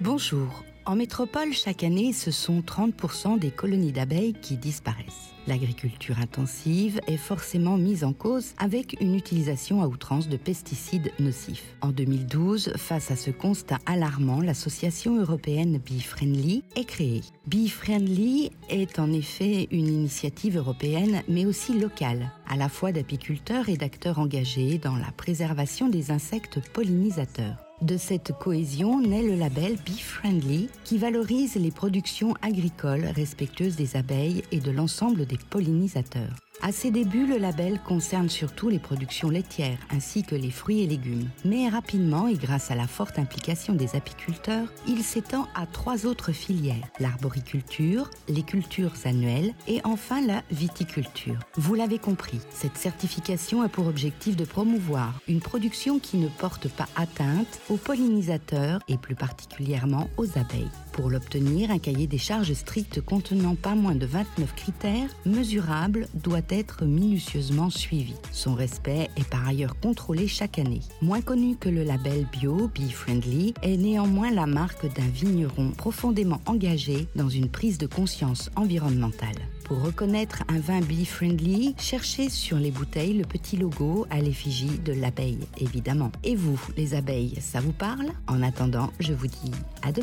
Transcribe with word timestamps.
Bonjour. 0.00 0.64
En 0.84 0.94
métropole, 0.94 1.52
chaque 1.52 1.82
année, 1.82 2.12
ce 2.12 2.30
sont 2.30 2.60
30% 2.60 3.40
des 3.40 3.50
colonies 3.50 3.90
d'abeilles 3.90 4.34
qui 4.34 4.56
disparaissent. 4.56 5.34
L'agriculture 5.48 6.20
intensive 6.20 7.00
est 7.08 7.16
forcément 7.16 7.76
mise 7.76 8.04
en 8.04 8.12
cause 8.12 8.54
avec 8.58 8.96
une 9.00 9.16
utilisation 9.16 9.82
à 9.82 9.88
outrance 9.88 10.28
de 10.28 10.36
pesticides 10.36 11.10
nocifs. 11.18 11.76
En 11.80 11.88
2012, 11.88 12.74
face 12.76 13.10
à 13.10 13.16
ce 13.16 13.32
constat 13.32 13.78
alarmant, 13.84 14.40
l'association 14.40 15.20
européenne 15.20 15.78
Bee 15.78 16.00
Friendly 16.00 16.62
est 16.76 16.84
créée. 16.84 17.22
Bee 17.48 17.68
Friendly 17.68 18.52
est 18.68 19.00
en 19.00 19.12
effet 19.12 19.66
une 19.72 19.88
initiative 19.88 20.56
européenne 20.56 21.22
mais 21.28 21.46
aussi 21.46 21.78
locale, 21.78 22.30
à 22.48 22.56
la 22.56 22.68
fois 22.68 22.92
d'apiculteurs 22.92 23.68
et 23.68 23.76
d'acteurs 23.76 24.20
engagés 24.20 24.78
dans 24.78 24.96
la 24.96 25.10
préservation 25.16 25.88
des 25.88 26.12
insectes 26.12 26.60
pollinisateurs. 26.72 27.65
De 27.82 27.98
cette 27.98 28.32
cohésion 28.32 29.02
naît 29.02 29.22
le 29.22 29.34
label 29.34 29.76
Bee 29.84 30.00
Friendly 30.00 30.70
qui 30.84 30.96
valorise 30.96 31.56
les 31.56 31.70
productions 31.70 32.32
agricoles 32.40 33.04
respectueuses 33.04 33.76
des 33.76 33.96
abeilles 33.96 34.42
et 34.50 34.60
de 34.60 34.70
l'ensemble 34.70 35.26
des 35.26 35.36
pollinisateurs. 35.36 36.34
À 36.66 36.72
ses 36.72 36.90
débuts, 36.90 37.28
le 37.28 37.38
label 37.38 37.78
concerne 37.78 38.28
surtout 38.28 38.68
les 38.68 38.80
productions 38.80 39.30
laitières 39.30 39.78
ainsi 39.88 40.24
que 40.24 40.34
les 40.34 40.50
fruits 40.50 40.82
et 40.82 40.88
légumes. 40.88 41.28
Mais 41.44 41.68
rapidement 41.68 42.26
et 42.26 42.34
grâce 42.34 42.72
à 42.72 42.74
la 42.74 42.88
forte 42.88 43.20
implication 43.20 43.72
des 43.72 43.94
apiculteurs, 43.94 44.66
il 44.88 45.04
s'étend 45.04 45.46
à 45.54 45.66
trois 45.66 46.06
autres 46.06 46.32
filières, 46.32 46.88
l'arboriculture, 46.98 48.10
les 48.28 48.42
cultures 48.42 48.94
annuelles 49.04 49.54
et 49.68 49.80
enfin 49.84 50.20
la 50.26 50.42
viticulture. 50.50 51.38
Vous 51.54 51.76
l'avez 51.76 52.00
compris, 52.00 52.40
cette 52.50 52.76
certification 52.76 53.62
a 53.62 53.68
pour 53.68 53.86
objectif 53.86 54.34
de 54.34 54.44
promouvoir 54.44 55.20
une 55.28 55.38
production 55.38 56.00
qui 56.00 56.16
ne 56.16 56.26
porte 56.26 56.66
pas 56.66 56.88
atteinte 56.96 57.60
aux 57.70 57.76
pollinisateurs 57.76 58.80
et 58.88 58.98
plus 58.98 59.14
particulièrement 59.14 60.10
aux 60.16 60.36
abeilles. 60.36 60.72
Pour 60.90 61.10
l'obtenir, 61.10 61.70
un 61.70 61.78
cahier 61.78 62.06
des 62.06 62.16
charges 62.16 62.54
strict 62.54 63.02
contenant 63.02 63.54
pas 63.54 63.74
moins 63.74 63.94
de 63.94 64.06
29 64.06 64.54
critères 64.56 65.10
mesurables 65.26 66.08
doit 66.14 66.40
minutieusement 66.82 67.70
suivi. 67.70 68.14
Son 68.32 68.54
respect 68.54 69.10
est 69.16 69.28
par 69.28 69.46
ailleurs 69.46 69.78
contrôlé 69.80 70.28
chaque 70.28 70.58
année. 70.58 70.80
Moins 71.02 71.20
connu 71.20 71.56
que 71.56 71.68
le 71.68 71.82
label 71.82 72.26
bio 72.32 72.70
Bee 72.74 72.90
Friendly 72.90 73.54
est 73.62 73.76
néanmoins 73.76 74.30
la 74.30 74.46
marque 74.46 74.92
d'un 74.94 75.08
vigneron 75.08 75.70
profondément 75.70 76.40
engagé 76.46 77.08
dans 77.14 77.28
une 77.28 77.48
prise 77.48 77.78
de 77.78 77.86
conscience 77.86 78.50
environnementale. 78.56 79.36
Pour 79.64 79.82
reconnaître 79.82 80.44
un 80.48 80.60
vin 80.60 80.80
Bee 80.80 81.04
Friendly, 81.04 81.74
cherchez 81.76 82.28
sur 82.28 82.56
les 82.56 82.70
bouteilles 82.70 83.14
le 83.14 83.24
petit 83.24 83.56
logo 83.56 84.06
à 84.10 84.20
l'effigie 84.20 84.78
de 84.84 84.92
l'abeille, 84.92 85.46
évidemment. 85.58 86.12
Et 86.22 86.36
vous, 86.36 86.60
les 86.76 86.94
abeilles, 86.94 87.34
ça 87.40 87.60
vous 87.60 87.72
parle? 87.72 88.12
En 88.28 88.42
attendant, 88.42 88.92
je 89.00 89.12
vous 89.12 89.26
dis 89.26 89.50
à 89.82 89.90
demain. 89.90 89.94